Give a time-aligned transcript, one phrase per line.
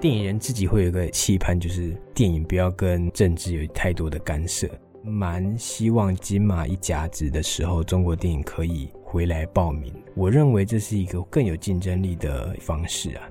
[0.00, 4.68] 电影人自己会有个期盼，就是电影不要跟政治有太多的干涉。
[5.02, 9.92] 蛮希望金马一甲子的时候，中国电影可以回来报名。
[10.14, 13.28] 我认为这是一个更有竞争力的方式啊。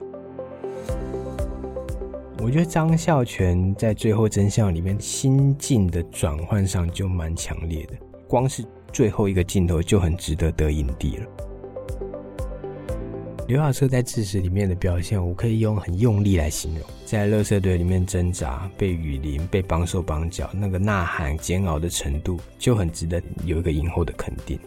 [2.39, 7.93] 我觉得张孝全在最后真相里面心境的转换上就蛮强烈的，
[8.27, 8.61] 光是
[8.91, 11.27] 最后一个镜头就很值得得影帝了。
[13.47, 24.59] 刘亚彻在《智齿》里面的表现，我可以用很用力来形容，在垃圾堆里面挣扎、被雨淋、被绑手绑脚，那个呐喊、煎熬的程度，就很值得有一个影后的肯定。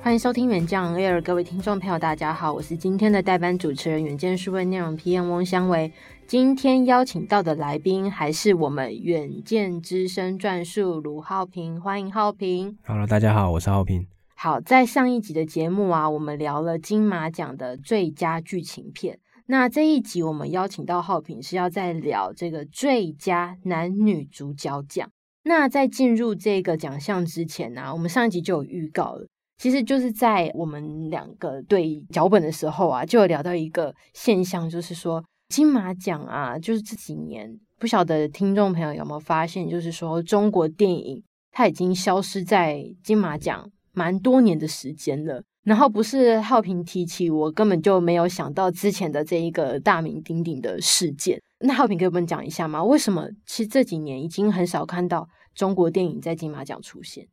[0.00, 5.92] 欢迎收听《远见 Air》，各位听众朋友，大家好，我是今天的代班主持人，远见数位内容 PM 翁香维。
[6.26, 12.78] 今天邀请到的来宾还是我们远见资深撰述卢浩平，欢迎浩平。
[12.86, 14.06] Hello，大家好，我是浩平。
[14.40, 19.18] 好，在上一集的节目啊，我们聊了金马奖的最佳剧情片。
[19.46, 25.10] 那这一集我们邀请到浩平是要再聊这个最佳男女主角奖。
[25.42, 43.68] 那在进入这个奖项之前呢、啊，我们上一集就有预告了，其实就是在我们两个对脚本的时候啊，就有聊到一个现象，就是说金马奖啊，就是这几年不晓得听众朋友有没有发现，就是说中国电影它已经消失在金马奖。
[43.98, 51.40] 蛮多年的时间了，然后不是浩平提起，我根本就没有想到之前的这一个大名鼎鼎的事件。
[51.58, 52.84] 那浩平给我们讲一下吗？
[52.84, 57.26] 为什么其实这几年已经很少看到中国电影在金马奖出现？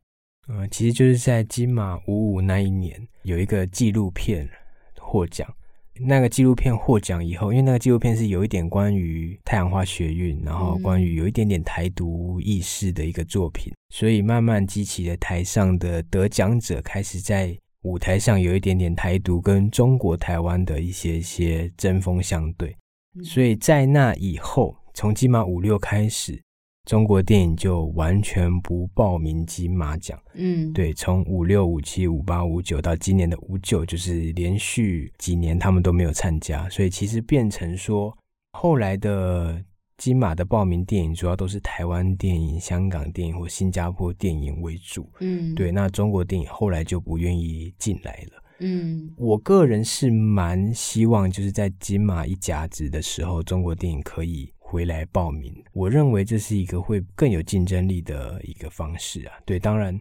[0.47, 4.49] 嗯，其实就是在金马五五那一年，有一个纪录片
[4.99, 5.47] 获奖。
[5.99, 22.75] 那个纪录片获奖以后，因为那个纪录片是有一点关于太阳花学运，然后关于有一点点台独意识的一个作品，所以慢慢激起了台上的得奖者开始在舞台上有一点点台独跟中国台湾的一些一些针锋相对。
[23.23, 26.44] 所以在那以后，从金马五六开始。
[26.85, 38.15] 中国电影就完全不报名金马奖，嗯，对，从五六、五七、五八、五九到今年的五九，就是连续几年他们都没有参加，所以其实变成说，
[38.51, 39.59] 后来的
[39.97, 54.51] 金马的报名电影主要都是台湾电影、香港电影或新加坡电影为主，嗯，对，那中国电影后来就不愿意进来了，嗯，我个人是蛮希望就是在金马一甲子的时候，中国电影可以。
[54.67, 59.33] 回来报名，我认为这是一个会更有竞争力的一个方式啊。
[59.45, 59.97] 对，当然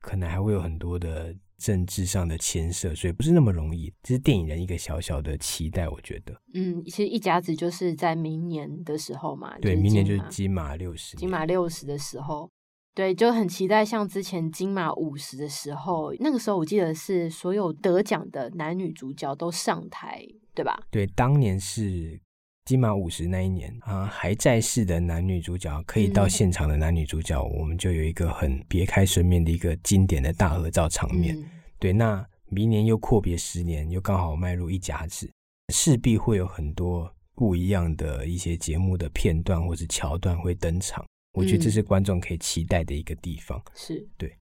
[0.00, 3.92] 可能还会有很多的政治上的牵涉，所以不是那么容易。
[4.02, 6.34] 这是电影人一个小小的期待，我觉得。
[6.54, 9.56] 嗯，其实一甲子就是在明年的时候嘛。
[9.60, 11.14] 对，明年就是金马六十。
[11.18, 12.50] 金马六十的时候，
[12.94, 13.84] 对，就很期待。
[13.84, 20.82] 像之前金马五十的时候，那个时候我记得是所有得奖的男女主角都上台，对吧？
[20.90, 22.18] 对，当年是。
[22.66, 31.38] 金马五十那一年啊，还在世的男女主角可以到现场的男女主角，嗯、我们就有一个很别开生面的一个经典的大合照场面。
[31.38, 31.44] 嗯、
[31.78, 35.30] 对，那明年又阔别十年，又刚好迈入一甲子，
[35.72, 41.06] 势必会有很多不一样的一些节目的片段或是桥段会登场。
[41.34, 43.62] 我觉得这是观众可以期待的一个地方。
[43.76, 44.36] 是对，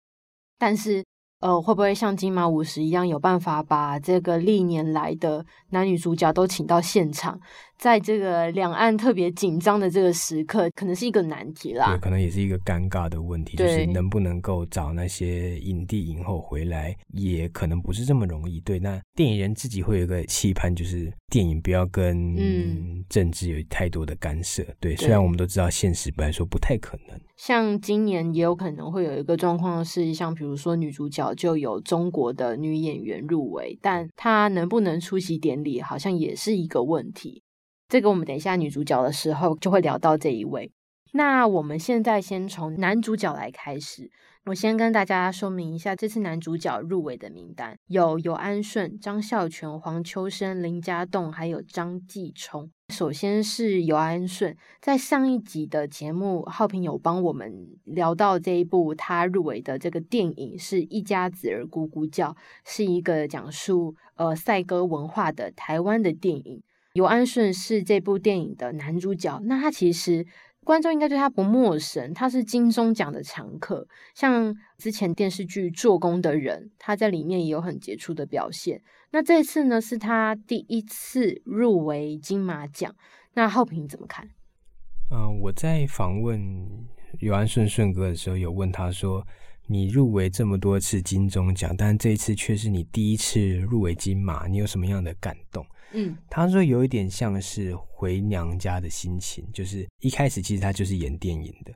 [0.57, 1.05] 但是。
[1.41, 7.39] 呃，会不会像金马五十一样有办法把这个历年来的男女主角都请到现场，
[7.77, 11.87] 在这个两岸特别紧张的这个时刻，可能是一个难题啦。
[11.87, 18.59] 对，可能也是一个尴尬的问题，就是能不能够找那些影帝影后回来，也可能不是这么容易。
[18.61, 22.35] 对，那电影人自己会有一个期盼，就是电影不要跟
[23.09, 24.63] 政治有太多的干涉。
[24.63, 27.19] 嗯、对，虽然我们都知道现实本来说不太可能。
[27.37, 37.43] 像今年也有可能会有一个状况是，像比如说女主角就有中国的女演员入围，但她能不能出席典礼，好像也是一个问题。
[37.87, 40.71] 这个我们等一下女主角的时候就会聊到这一位。
[41.13, 44.11] 那我们现在先从男主角来开始。
[44.47, 52.69] 我先跟大家说明一下，这次男主角入围的名单有游安顺、张孝全、黄秋生、林家栋，还有张继聪。
[52.89, 66.61] 首先是游安顺，在上一集的节目，浩平有帮我们聊到这一部他入围的这个电影是一家子儿咕咕叫，是一个讲述呃赛鸽文化的台湾的电影。
[66.95, 70.25] 尤安顺是这部电影的男主角，那他其实。
[70.65, 73.87] 观众应该对他不陌生，他是金钟奖的常客。
[74.15, 78.81] 像之前电视剧《做工的人》，他在里面也有很杰出的表现。
[79.11, 82.95] 那这次呢，是他第一次入围金马奖。
[83.35, 84.27] 那浩平怎么看？
[85.11, 86.41] 嗯、我在访问
[87.19, 89.23] 尤安顺顺哥的时候，有问他说
[89.67, 95.65] ：“你入围这么多次金钟奖，但这一次却是你第一次入围金马，你有什么样的感动？
[95.93, 101.73] 嗯，他说有一点像是回娘家的心情，就是一开始其实他就是演电影的，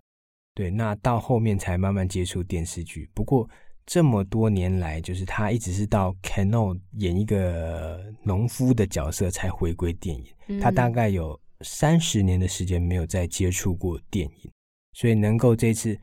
[0.54, 3.10] 对，那到后面才慢慢接触电视剧。
[3.14, 3.50] 不过
[3.86, 10.26] 这么多年来，就是他一直是到 Cano 演一个农夫的角色才回归电影。
[10.48, 14.52] 嗯、他大概有三十年的时间没有再接触过电影，
[14.94, 15.98] 所以能够这次。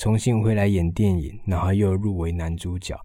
[0.00, 2.98] 重新回来演电影，然后又入围男主角。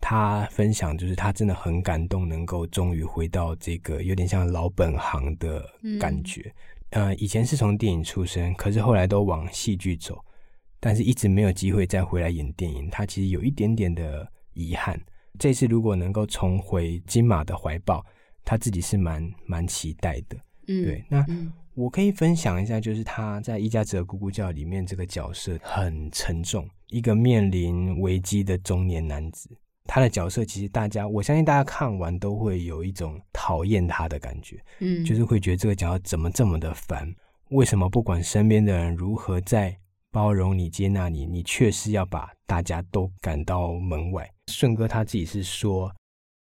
[0.00, 5.64] 他分享就是他真的很感动，能够终于回到这个有点像老本行的
[6.00, 6.52] 感觉。
[6.90, 10.18] 嗯、呃，以前是从电影出身，可是后来都往戏剧走，
[10.80, 12.90] 但是一直没有机会再回来演电影。
[12.90, 15.00] 他其实有一点点的遗憾。
[15.38, 18.04] 这次如果能够重回金马的怀抱，
[18.44, 20.36] 他自己是蛮蛮期待的。
[20.66, 21.24] 嗯，对，那。
[21.80, 29.48] 嗯我可以分享一下，就是他在《一家子的咕咕叫》里面这个角色很沉重，一个面临危机的中年男子。
[29.86, 37.12] 他的角色其实大家，我相信大家看完都会有一种讨厌他的感觉，嗯，就是会觉得这个角色怎么这么的烦？
[37.48, 39.74] 为什么不管身边的人如何在
[40.12, 44.30] 包容你、接纳你，你却是要把大家都赶到门外？
[44.48, 45.90] 顺哥他自己是说，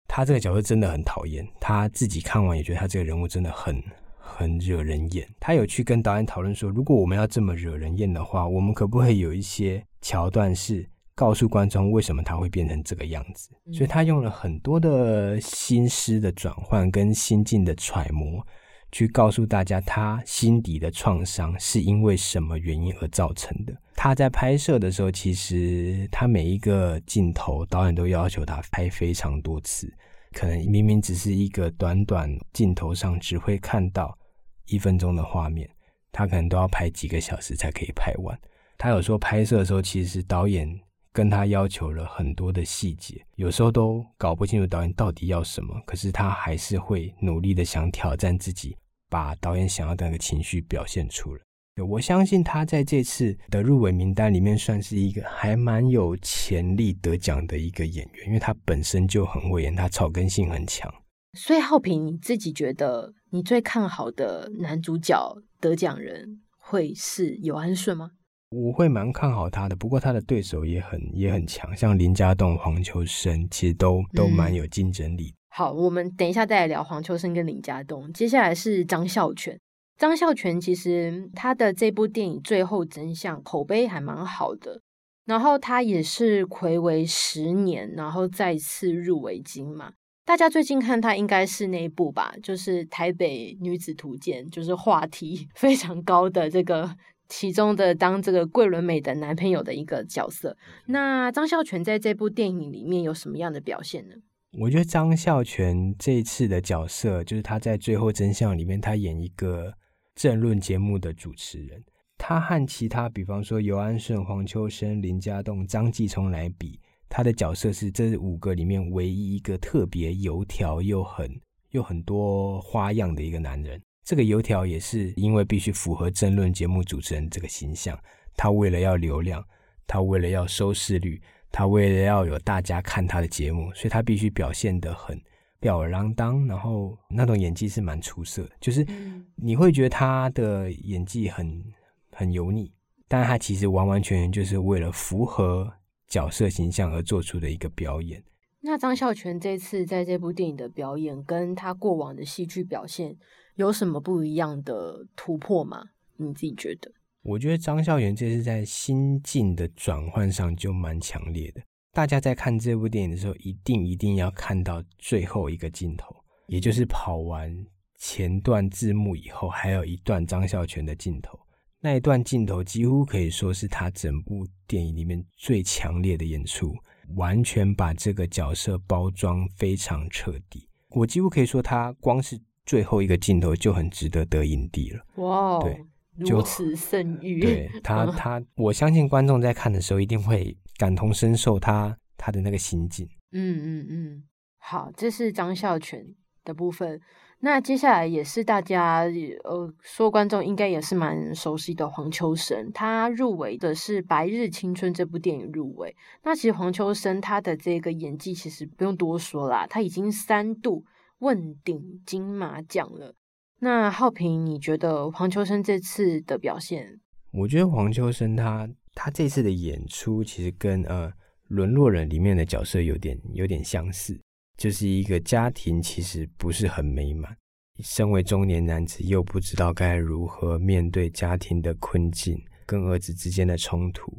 [0.07, 3.83] 他这个角色真的很讨厌，他自己看完也觉得他这个人物真的很。
[4.27, 5.29] 很惹人厌。
[5.39, 13.51] 他有去跟导演讨论说，如果我们要这么惹人厌的话，我们可不可以有一些桥段是告诉观众为什么他会变成这个样子？
[13.67, 13.73] 嗯。
[13.75, 18.45] 所以他用了很多的心思的转换跟心境的揣摩，
[18.91, 23.73] 去告诉大家他心底的创伤是因为什么原因而造成的。
[23.95, 29.93] 他在拍摄的时候，其实他每一个镜头，导演都要求他拍非常多次。
[30.35, 34.19] 可能明明只是一个短短镜头上只会看到
[34.67, 35.71] 一分钟的画面，
[36.11, 38.39] 他可能都要拍几个小时才可以拍完。
[38.77, 40.69] 他有说拍摄的时候，其实导演
[41.13, 48.77] 跟他要求了很多的细节，有时候都搞不清楚导演到底要什么，可是他还是会努力的想挑战自己，
[49.09, 51.44] 把导演想要的那个情绪表现出来。
[51.83, 60.93] 我相信他在这次的入围名单里面算是一个还蛮有潜力得奖的一个演员，因为他本身就很会演，他草根性很强。
[61.37, 68.13] 所以浩平，你自己觉得你最看好的男主角得奖人会是尤安顺吗？
[68.51, 75.31] 我会蛮看好他的，不过他的对手也很也很强，像林家栋、黄秋生，其实都都蛮有竞争力。
[75.31, 75.35] 嗯。
[75.57, 79.59] 好，我们等一下再来聊黄秋生跟林家栋，接下来是张孝全。
[79.97, 84.81] 张孝全其实他的这部电影《最后真相》口碑还蛮好的，
[85.25, 89.93] 然后他也是睽违十年，然后再次入围金马。
[90.25, 96.97] 大家最近看他应该是那一部吧，就是《台北女子图鉴》，就是话题 非常高的这个
[97.29, 100.57] 其中的当这个桂纶镁的男朋友的一个角色。
[100.87, 104.17] 那张孝全在这部电影里面有什么样的表现呢？
[104.59, 109.75] 我觉得张孝全这一次的角色，就是他在《最后真相》里面，他演一个。
[110.15, 111.83] 政论节目的主持人，
[112.17, 121.41] 他和其他，比方说游安顺、黄秋生、林家栋、张继聪来比，他的角色是这五个里面唯一一个特别油条又很
[121.71, 123.81] 又很多花样的一个男人。
[124.05, 127.99] 这个油条也是因为必须符合政论节目主持人这个形象，
[128.37, 129.45] 他为了要流量，
[129.87, 131.21] 他为了要收视率，
[131.51, 135.21] 他为了要有大家看他的节目，所以他必须表现得很。
[135.65, 138.87] 吊儿郎当，然后那种演技是蛮出色的，就是
[139.35, 141.65] 你会觉得他的演技很
[142.11, 142.71] 很油腻，
[143.09, 145.73] 但他其实完完全全就是为了符合
[146.07, 148.23] 角色形象而做出的一个表演。
[148.61, 153.17] 那张孝全这次在这部电影的表演，跟他过往的戏剧表现
[153.55, 155.83] 有什么不一样的突破吗？
[156.19, 156.93] 你自己觉得？
[157.23, 161.63] 我觉得张孝全这次在心境的转换上就蛮强烈的。
[161.95, 166.13] 大家在看这部电影的时候，一定一定要看到最后一个镜头，
[166.49, 167.57] 也就是跑完
[167.99, 171.39] 前段字幕以后，还有一段张孝全的镜头。
[171.81, 176.75] 那一段镜头几乎可以说是他整部电影里面最强烈的演出，
[177.15, 180.69] 完全把这个角色包装非常彻底。
[180.89, 182.37] 我几乎可以说，他光是
[182.67, 185.05] 最后一个镜头就很值得得影帝了。
[185.23, 185.85] 哇，对，
[186.17, 187.41] 如此盛誉。
[187.41, 190.57] 对他，他，我相信观众在看的时候一定会。
[190.77, 194.25] 感同身受他他的那个心境，嗯嗯嗯，
[194.59, 196.07] 好，这是张孝全
[196.45, 197.01] 的部分。
[197.41, 199.03] 那接下来也是大家
[199.45, 205.95] 呃说观众应该也是蛮熟悉的黄秋生，他入围的是《白日青春》这部电影入围。
[206.23, 210.87] 那其实黄秋生他的这个演技其实不用多说啦，他已经三度
[211.19, 213.15] 问鼎金马奖了。
[213.59, 217.01] 那浩平，你觉得黄秋生这次的表现？
[217.33, 218.69] 我觉得黄秋生他。
[218.95, 221.13] 他这次的演出其实跟呃
[221.49, 224.19] 沦落人里面的角色有点有点相似，
[224.57, 227.37] 就是一个家庭其实不是很美满，
[227.81, 234.17] 身为中年男子又不知道该如何面对家庭的困境跟儿子之间的冲突。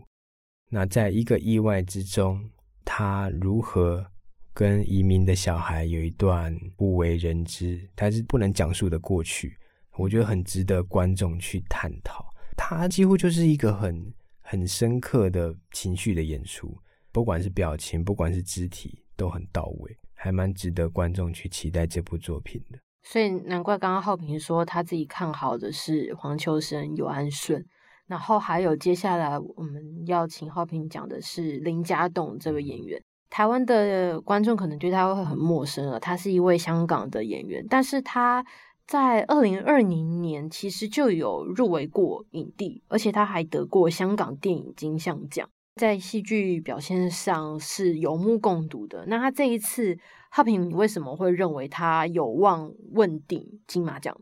[0.70, 2.44] 那在一个意外之中，
[2.84, 4.06] 他如何
[4.54, 9.58] 跟移民的小孩有一段不为人知，他是不能讲述的过去，
[9.98, 12.26] 我觉得很值得观众去探讨。
[12.58, 14.14] 他几乎就是一个很
[14.48, 16.78] 很深刻的情绪的演出。
[17.12, 22.78] 不管是表情，不管是肢体，都很到位，还蛮值得观众去期待这部作品的。
[23.04, 27.66] 所以难怪刚刚浩平说他自己看好的是黄秋生、尤安顺，
[28.08, 33.02] 然后还有接下来我们要请浩平讲的是林家栋这位演员。
[33.30, 38.46] 台湾的观众可能对他会很陌生了，他是一位香港的演员，但是他
[38.88, 45.50] 在二零二零年其实就有入围过影帝，而且他还得过香港电影金像奖。
[45.76, 49.06] 在戏剧表现上是有目共睹的。
[49.08, 49.98] 那他这一次，
[50.30, 54.16] 浩平，你为什么会认为他有望问鼎金马奖？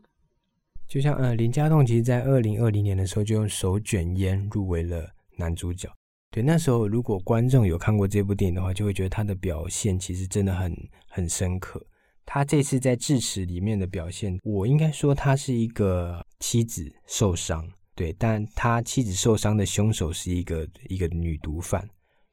[0.88, 5.88] 就像呃，林家栋其实，在二零二零年的时候就用《手卷烟》入围了男主角。
[6.30, 10.76] 对，那时候如果观众有看过这部电影的话，就会觉得他的表现其实真的很
[11.08, 11.80] 很深刻。
[12.26, 17.68] 他这次在智齿里面的表现，我应该说他是一个妻子受伤。
[17.94, 21.88] 对，但他妻子受伤的凶手是一个一个女毒贩。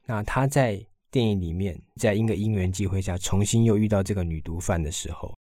[0.05, 5.37] 那他在电影里面，在一个因缘际会下，重新又遇到这个女毒贩的时候，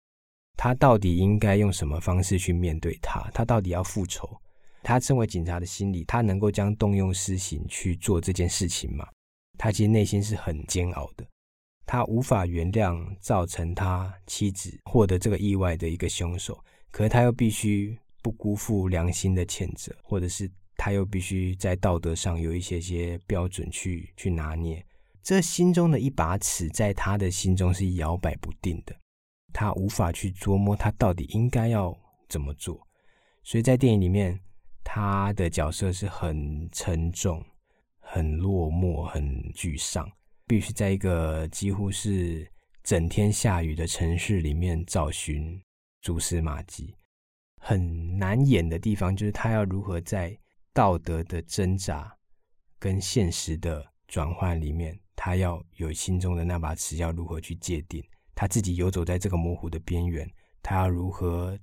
[0.57, 3.29] 他到底应该用什么方式去面对她？
[3.35, 4.27] 他到底要复仇？
[4.83, 9.07] 他身为警察的心理，他能够将动用私刑去做这件事情吗？
[9.59, 11.27] 他其实内心是很煎熬的，
[11.87, 17.97] 他无法原谅造成他妻子获得这个意外的一个凶手，可是他又必须。
[18.23, 24.85] 不辜负良心的谴责，或者是他又必须在道德上有一些些标准去去拿捏，
[25.23, 28.93] 这心中的一把尺在他的心中是摇摆不定的，
[29.53, 31.97] 他无法去琢磨他到底应该要
[32.29, 32.85] 怎么做，
[33.45, 34.41] 所以在电影里面，
[34.83, 37.41] 他的角色是很沉重、
[38.01, 40.11] 很落寞、很沮丧，
[40.47, 42.51] 必须在一个几乎是
[42.85, 45.61] 整天下雨的城市里面找寻
[46.01, 46.95] 蛛丝马迹。
[47.59, 50.39] 很难演的地方，就是他要如何在
[50.73, 52.17] 道德的挣扎
[52.79, 58.01] 跟现实的转换里面，他要有心中的那把尺，要如何去界定
[58.37, 60.31] 他自己游走在这个模糊的边缘，
[60.63, 61.59] 他要如何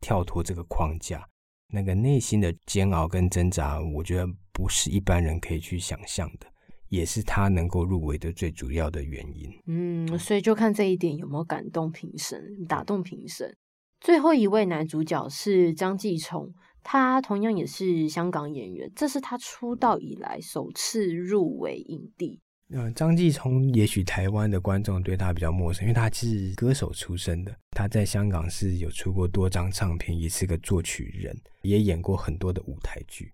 [0.00, 1.24] 跳脱这个框架，
[1.68, 6.52] 那个内心的煎熬跟挣扎，我觉得不是一般人可以去想象的，
[6.88, 9.50] 也是他能够入围的最主要的原因。
[9.66, 13.56] 嗯，所以就看这一点有没有感动评审，打动评审。
[14.00, 22.38] 最后一位男主角是张继聪，他同样也是香港演员，这是他出道以来首次入围影帝。
[22.70, 33.32] 呃，张继聪也许台湾的观众对他比较陌生，因为他是歌手出身的，他在香港是有出过多张唱片，也是个作曲人，也演过很多的舞台剧。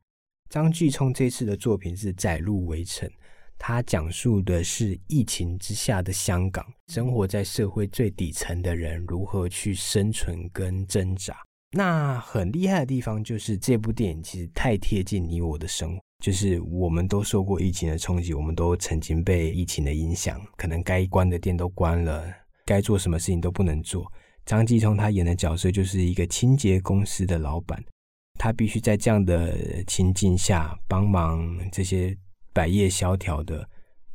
[0.49, 3.09] 张继聪这次的作品是《窄路微尘》。
[3.63, 11.37] 他讲述的是疫情之下的香港，生活在社会最底层的人如何去生存跟挣扎。
[11.73, 22.25] 那很厉害的地方就是这部电影其实太贴近你我的生活，就是我们都受过疫情的冲击，我们都曾经被疫情的影响，可能该关的店都关了，
[22.65, 24.11] 该做什么事情都不能做。
[24.47, 27.85] 张继聪他演的角色就是一个清洁公司的老板，
[28.39, 32.17] 他必须在这样的情境下帮忙这些。
[32.61, 33.67] 百业萧条的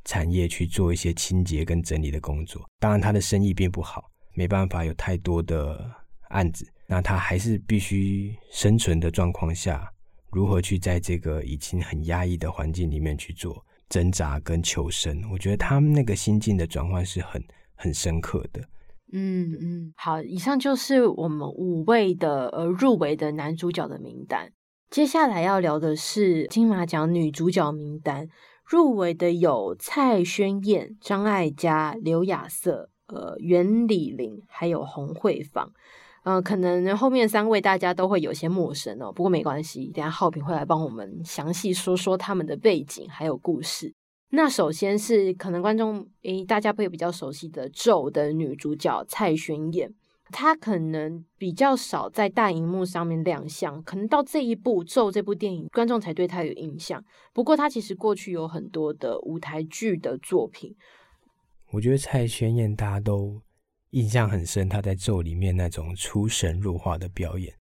[0.04, 5.84] 产业去做一些清洁跟整理的工作，当然他的生意并不好，没办法有太多的
[6.30, 9.92] 案子，那他还是必须生存的状况下，
[10.32, 15.28] 如何去在这个已经很压抑的环境里面去做挣扎跟求生？
[15.32, 18.62] 我觉得他们那个心境的转换是很很深刻的。
[19.12, 24.52] 嗯嗯，好，以上就是我们五位的呃入围的男主角的名单。
[24.90, 28.30] 接下来要聊的是金马奖女主角名单，
[28.64, 35.72] 入围的有蔡亘晏、张艾嘉、刘雅瑟、呃袁李林，还有洪慧芳。
[36.24, 43.94] 呃，可能后面三位大家都会有些陌生哦，不过没关系，等下浩平会来帮我们详细说说他们的背景还有故事。
[44.30, 49.94] 那首先是可能观众诶大家会比较熟悉的《咒》的女主角蔡亘晏。
[50.32, 57.04] 他可能比较少在大荧幕上面亮相，可能到这一部《咒》这部电影，观众才对他有印象。
[57.32, 60.76] 不过，他其实过去有很多的舞台剧的作品。
[61.72, 63.42] 我觉得蔡轩燕大家都
[63.92, 67.54] 印象很深，他在《咒》里面那种出神入化的表演，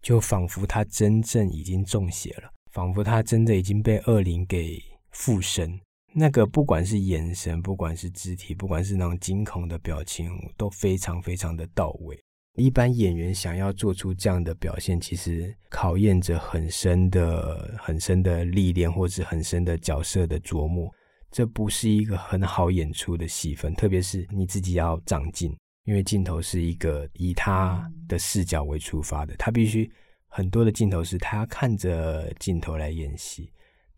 [0.00, 5.80] 就仿佛他真正已经中邪了，仿佛他真的已经被恶灵给附身。
[6.14, 12.18] 那个不管是眼神，不管是肢体，不管是那种惊恐的表情，都非常非常的到位。
[12.56, 20.92] 一般演员想要做出这样的表现，其实考验着很深的、很深的历练，或是很深的角色的琢磨。
[21.30, 29.90] 这不是一个很好演出的戏份，特别是你自己要长进，因为镜头是一个以他的视角为出发的，他必须
[30.26, 33.50] 很多的镜头是他看着镜头来演戏。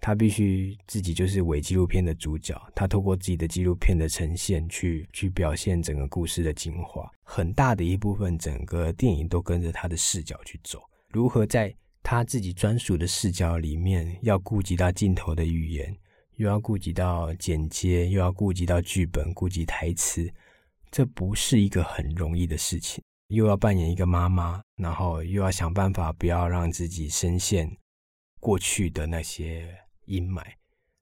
[0.07, 10.83] 他必须自己就是伪纪录片的主角，他透过自己的纪录片的呈现去去表现整个故事的精华，很大的一部分整个电影都跟着他的视角去走。
[11.09, 15.97] 如何在他自己专属的视角里面，要顾及到镜头的语言，
[16.37, 20.31] 又要顾及到剪接，又要顾及到剧本，顾及台词，
[20.91, 23.03] 这不是一个很容易的事情。
[23.29, 27.75] 又要扮演一个妈妈，然后又要想办法不要让自己深陷
[28.39, 29.67] 过去的那些。
[30.07, 30.43] 阴霾，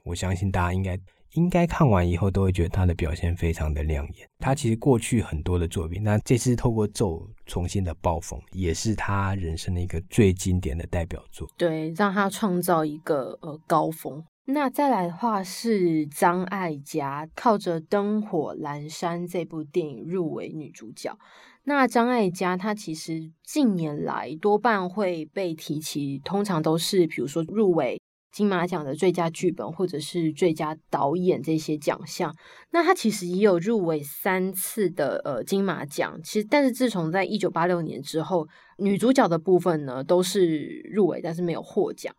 [0.05, 0.99] 我相信大家应该
[1.35, 4.29] 应该看完以后都会觉得他的表现非常的亮眼。
[4.39, 11.49] 他其实过去很多的作品，那这次透过咒重新的爆红，也是他人生的一个最经典的代表作。
[11.57, 14.23] 对，让他创造一个呃高峰。
[14.45, 21.17] 那再来的话是张艾嘉，靠着《灯火阑珊》这部电影入围女主角。
[21.63, 28.02] 那张艾嘉她其实近年来多半会被提起，通常都是比如说入围。
[28.33, 32.35] 金马奖的最佳剧本或者是最佳导演这些奖项，
[32.71, 36.19] 那他其实也有入围三次的呃金马奖。
[36.25, 38.49] 其实，但是自从在一九八六年之后，
[38.79, 42.15] 女主角的部分呢都是入围，但是没有获奖。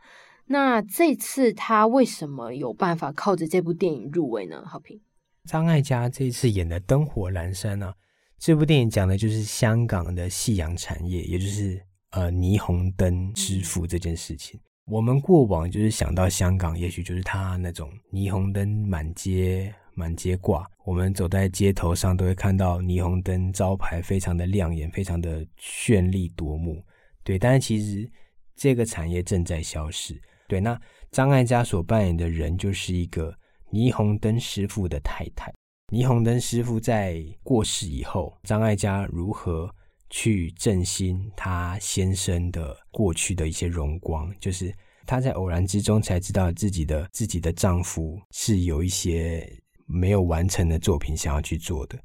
[0.45, 4.63] 那这次他为什么有办法靠着这部电影入围呢？
[4.67, 5.01] 好评。
[5.49, 7.91] 张艾嘉这次演的《灯火阑珊》呢，
[8.37, 14.59] 这部电影讲的就是香港的夕阳产业，也就是呃霓虹灯之父这件事情。
[14.85, 26.83] 我们过往就是想到香港，也许就是他那种霓虹灯满街满街挂，我们走在街头上都会看到霓虹灯招牌，非常的亮眼，非常的绚丽夺目。
[27.23, 28.11] 对，但是其实
[28.57, 30.21] 这个产业正在消失。
[30.49, 30.77] 对，那
[31.11, 33.33] 张艾嘉所扮演的人就是一个
[33.71, 35.49] 霓虹灯师傅的太太。
[35.93, 39.73] 霓虹灯师傅在过世以后，张艾嘉如何
[40.15, 44.71] 去振兴她先生的过去的一些荣光，就是
[45.07, 49.51] 她在偶然之中才知道自己的自己的丈夫是有一些
[49.87, 51.97] 没有完成的作品想要去做的，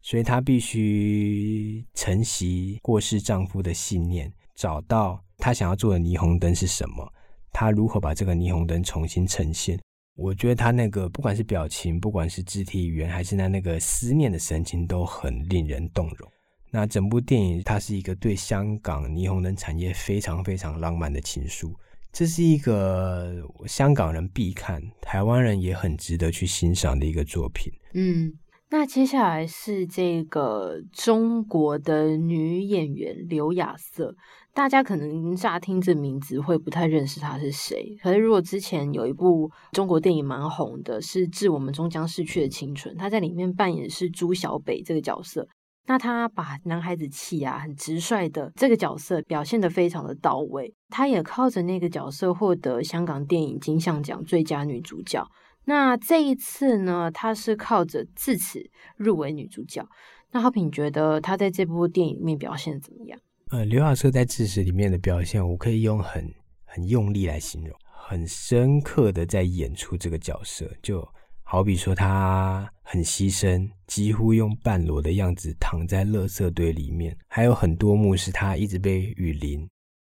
[0.00, 7.12] 所以她必须承袭过世丈夫的信念，找到她想要做的霓虹灯是什么，
[7.50, 9.76] 她如何把这个霓虹灯重新呈现。
[10.14, 16.30] 我觉得她那个不管是表情，不管是肢体语言，还是那那个思念的神情，都很令人动容。
[16.70, 21.72] 那整部电影，它是一个对香港霓虹灯产业非常非常浪漫的情书。
[22.12, 27.70] 这是一个香港人必看，台湾人也很值得去欣赏的一个作品。
[27.92, 28.32] 嗯，
[28.70, 34.14] 那接下来是这个中国的女演员刘雅瑟，
[34.54, 37.94] 大家可能乍听这名字会不太认识她是谁。
[38.02, 45.46] 可是如果之前有一部中国电影蛮红的，是《致我们终将逝去的青春》，她在里面扮演是朱小北这个角色。
[45.86, 50.74] 那他把男孩子气啊，很直率的这个角色表现得非常的到位。
[50.88, 55.24] 他也靠着那个角色获得香港电影金像奖最佳女主角。
[55.64, 58.58] 那这一次呢，他是靠着《智齿》
[58.96, 59.86] 入围女主角。
[60.32, 63.18] 那浩平觉得他在这部电影里面表现怎么样？
[63.50, 66.28] 呃，刘亚瑟在《智齿》里面的表现，我可以用很
[66.64, 67.76] 很用力来形容，
[68.08, 71.06] 很深刻的在演出这个角色，就。
[71.48, 77.16] 好比说，他很牺牲，几乎用半裸的样子躺在垃圾堆里面。
[77.28, 79.64] 还有很多幕是他一直被雨淋，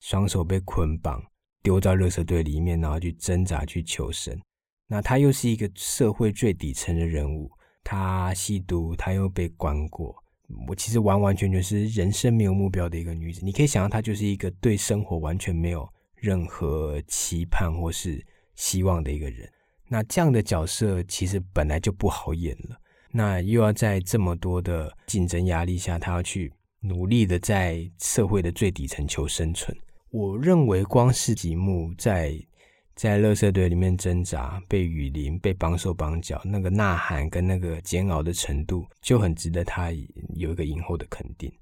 [0.00, 1.22] 双手被捆绑，
[1.62, 4.36] 丢到垃圾堆里面，然后去挣扎去求生。
[4.88, 7.48] 那他又是一个社会最底层的人物，
[7.84, 10.12] 他吸毒，他又被关过。
[10.66, 13.44] 我其实完完全全是人生没有目标的一个女子。
[13.44, 18.20] 你可以想象，她就是一个对生活完全没有任何期盼或是
[18.56, 19.48] 希望的一个人。
[19.92, 22.78] 那这样的角色其实本来就不好演了，
[23.10, 29.76] 那又要在这么多的竞争压力下，他要去努力的在社会的最底层求生存。
[30.12, 32.40] 我认为光是几幕在
[32.94, 39.90] 在垃圾堆里面挣扎、被雨淋、被绑手绑脚，那个呐喊跟那个煎熬的程度，就很值得他
[40.36, 41.52] 有一个影后的肯定。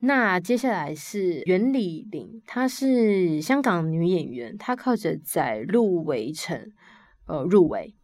[0.00, 6.72] 那接下来是袁李林，她是香港女演员，她靠着在入围城。
[7.26, 7.94] 呃，入围。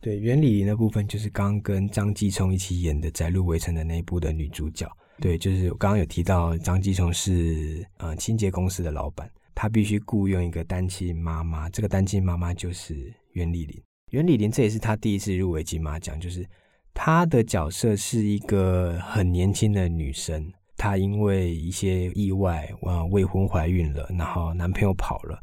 [0.00, 4.88] 对，袁丽玲的部分就是刚跟张继聪一起演的《在路围城》的那一部的女主角。
[5.20, 13.82] 对，就是我刚刚有提到，张继聪是呃清洁公司的老板，他必须雇佣一个单亲妈妈，这个单亲妈妈就是袁丽玲。
[14.12, 16.48] 袁丽玲这也是她第一次入围金马奖，就是
[16.94, 25.42] 她的角色是一个很年轻的女生，她因为一些意外，啊，未婚怀孕了，然后男朋友跑了，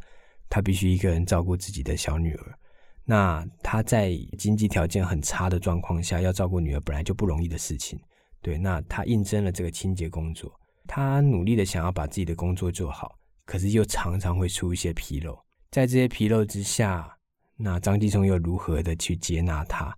[0.49, 2.57] 她必须一个人照顾自己的小女儿。
[3.05, 7.99] 那他在经济条件很差的状况下，要照顾女儿本来就不容易的事情。
[8.41, 10.51] 对，那他应征了这个清洁工作，
[10.87, 13.15] 他努力的想要把自己的工作做好，
[13.45, 15.37] 可是又常常会出一些纰漏。
[15.71, 17.15] 在这些纰漏之下，
[17.55, 19.95] 那张继聪又如何的去接纳他？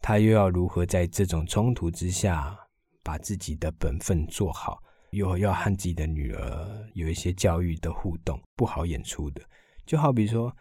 [0.00, 2.56] 他又要如何在这种冲突之下
[3.02, 4.82] 把自己的本分做好？
[5.10, 9.40] 又要和自己的女儿有一些教育的互动，不好演出的。
[9.86, 10.54] 就好比说，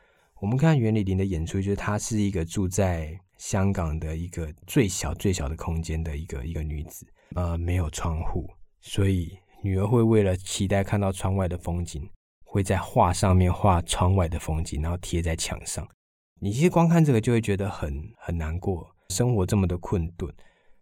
[0.43, 8.45] 我们看袁李霖的演出，就是她是一个住在香港的一个最小最小的空间的一个一个女子，呃，没有窗户，
[8.82, 12.06] 所以女儿会为了期待看到窗外的风景，
[12.43, 15.88] 会在画上面画窗外的风景，然后贴在墙上。
[16.41, 20.29] 你其实光看这个就会觉得很很难过，生活这么的困顿，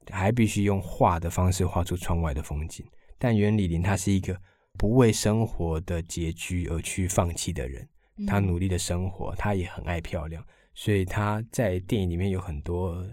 [0.09, 2.83] 还必须用画的方式画出窗外的风景。
[3.19, 4.35] 但袁李霖他是一个
[4.79, 7.87] 不为生活的拮据而去放弃的人，
[8.27, 10.43] 他努力的生活，她也很爱漂亮，
[10.73, 13.05] 所以她在电影里面有很多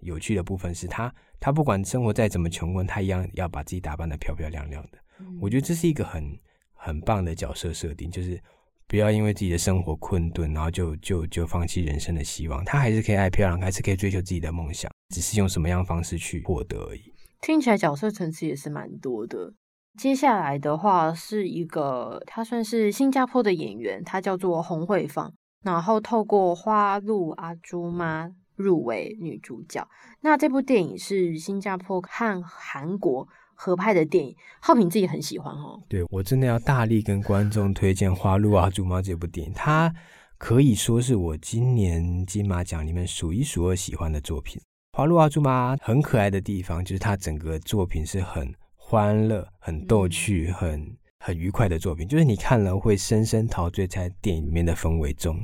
[0.00, 4.98] 有趣的部分，是她她不管生活再怎么穷困，她一样要把自己打扮得漂漂亮亮的。
[5.40, 6.38] 我觉得这是一个很
[6.72, 8.40] 很棒的角色设定，就是。
[8.88, 12.64] 不要因为自己的生活困顿，然后就就就放弃人生的希望。
[12.64, 17.12] 她还是可以爱漂亮，还是可以追求自己的梦想，只是用什么样的方式去获得而已。
[17.40, 19.52] 听起来角色层次也是蛮多的。
[19.98, 25.32] 接下来的话是一个，他算是新加坡的演员，他叫做洪慧芳，
[25.62, 29.86] 然后透过《花路阿朱妈》入围女主角。
[30.20, 33.28] 那这部电影是新加坡和韩国。
[33.58, 35.80] 合拍的电影，浩平自己很喜欢哦。
[35.88, 39.90] 对，我真的要大力跟观众推荐《花路阿朱妈》这部电影，它
[40.36, 44.60] 可以说是我今年金马奖里面数一数二喜欢的作品。
[44.98, 55.36] 《花路阿朱妈》很可爱的地方，就是它整个作品是很欢乐、很逗趣、很很愉快的作品，就是你看了会深深陶醉在电影里面的氛围中，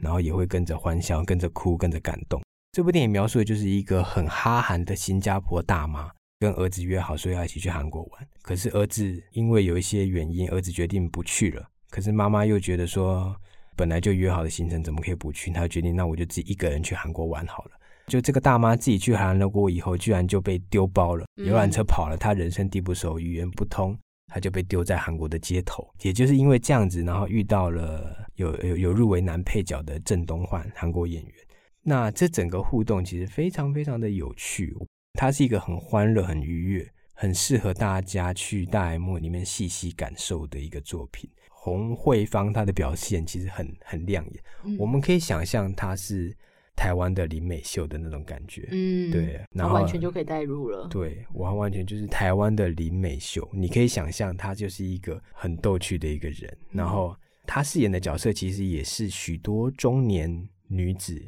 [0.00, 2.40] 然后也会跟着欢笑、跟着哭、跟着感动。
[2.70, 6.08] 这部电影描述的就是一个很哈韩的新加坡大妈。
[6.38, 11.68] 跟儿子约好说要一起去韩国玩，可是儿子因为有一些原因，儿子决定不去了。
[11.90, 13.34] 可是妈妈又觉得说，
[13.74, 15.50] 本来就约好的行程怎么可以不去？
[15.50, 17.70] 她决定，那我就自己一个人去韩国玩好了。
[18.06, 25.88] 就这个大妈自己去韩国以后，居然就被丢包了，游览车跑了，她人生地不熟，语言不通，她就被丢在韩国的街头。
[26.02, 31.34] 也就是因为这样子，然后遇到了有有有入围男配角的郑东焕韩国演员，
[31.82, 34.76] 那这整个互动其实非常非常的有趣。
[35.14, 41.30] 它是一个很欢乐、很愉悦、很适合大家去大银幕里面细细感受的一个作品。
[41.48, 46.36] 洪慧芳她的表现其实很很亮眼，嗯、我们可以想象她是
[46.76, 50.88] 台湾的林美秀的那种感觉，嗯，对，然后完全就可以带入了。
[50.88, 61.20] 对，完完全就是台湾的林美秀，你可以想象她就是一个很逗趣的一个人，嗯、然后她饰演的角色其实也是许多中年女子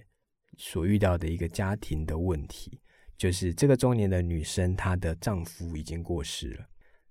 [0.59, 2.81] 所遇到的一个家庭的问题。
[3.17, 6.67] 就是这个中年的女生，她的丈夫已经过世了，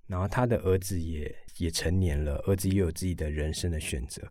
[0.06, 4.22] 然后她的儿子也也成年了，儿子也有自己的人生的选择，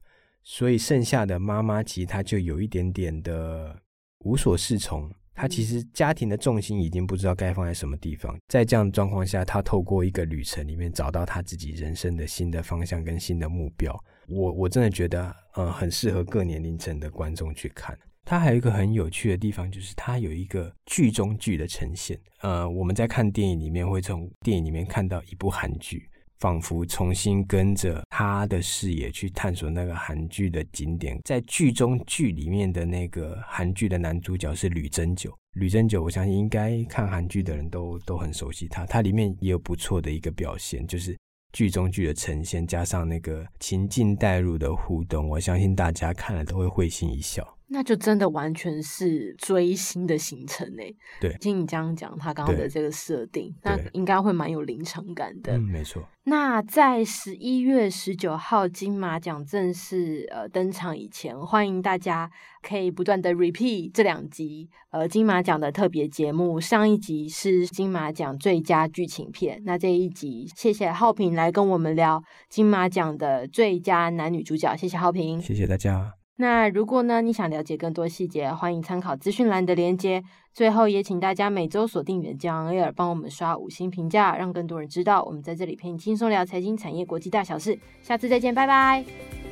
[0.44, 3.76] 所以剩下的妈妈其实她就有一点点的
[4.24, 13.94] 无所适从，他其实家庭的重心已经不知道该放在什么地方，在这样的状况下，他透过一个旅程里面找到他自己人生的新的方向跟新的目标，
[14.28, 17.96] 我我真的觉得，呃，很适合各年龄层的观众去看。
[18.26, 22.18] 它还有一个很有趣的地方，就是它有一个剧中剧的呈现。
[22.40, 31.18] 呃，我们在看电影里面会从电影里面看到一部韩剧，仿佛重新跟着他的视野去探索那个韩剧的景点。
[31.24, 38.84] 在剧中剧里面的那个韩剧的男主角是吕珍九，吕珍九，我相信应该看韩剧的人都都很熟悉他。
[38.86, 41.16] 他里面也有不错的一个表现，就是
[41.52, 47.53] 剧中剧的呈现加上那个情境带入的互动，我相信大家看了都会会心一笑。
[47.68, 50.94] 那就真的完全是追星的行程诶。
[51.20, 55.56] 对，听你这样讲，他刚刚的这个设定，那应该会蛮有临场感的。
[55.56, 56.02] 嗯，没错。
[56.26, 62.30] 那在十一月十九号金马奖正式呃登场以前，欢迎大家
[62.62, 66.58] 可以不断的 repeat 这两集呃金马奖的特别节目。
[66.58, 74.74] 上一集是金马奖最佳剧情片，那这一集谢谢浩平来跟我们聊金马奖的最佳男女主角。
[74.74, 76.23] 谢谢浩平，谢谢大家。
[76.36, 80.22] 那如果呢，你想了解更多细节，欢迎参考资讯栏的链接。
[80.52, 87.78] 最后也请大家每周锁定远江 Air，帮我们刷五星评价，让更多人知道我们在这里陪你轻松聊财经、产业、国际大小事。
[88.02, 89.43] 下次再见，拜拜。